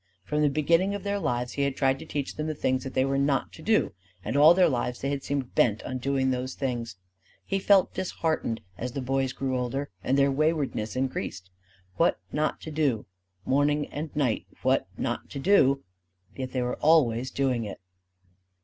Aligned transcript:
From 0.23 0.41
the 0.41 0.49
beginnings 0.49 0.95
of 0.95 1.03
their 1.03 1.19
lives 1.19 1.53
he 1.53 1.61
had 1.61 1.75
tried 1.75 1.99
to 1.99 2.07
teach 2.07 2.33
them 2.35 2.47
the 2.47 2.55
things 2.55 2.85
they 2.85 3.05
were 3.05 3.19
not 3.19 3.53
to 3.53 3.61
do; 3.61 3.93
and 4.25 4.35
all 4.35 4.55
their 4.55 4.67
lives 4.67 4.99
they 4.99 5.11
had 5.11 5.23
seemed 5.23 5.53
bent 5.53 5.83
on 5.83 5.99
doing 5.99 6.31
those 6.31 6.55
things. 6.55 6.95
He 7.45 7.59
felt 7.59 7.93
disheartened 7.93 8.61
as 8.79 8.93
the 8.93 9.01
boys 9.03 9.31
grew 9.31 9.55
older 9.55 9.91
and 10.03 10.17
their 10.17 10.31
waywardness 10.31 10.95
increased. 10.95 11.51
What 11.97 12.19
not 12.31 12.59
to 12.61 12.71
do 12.71 13.05
morning 13.45 13.85
and 13.89 14.09
night 14.15 14.47
what 14.63 14.87
not 14.97 15.29
to 15.29 15.39
do. 15.39 15.83
Yet 16.35 16.51
they 16.51 16.63
were 16.63 16.77
always 16.77 17.29
doing 17.29 17.65
it. 17.65 17.79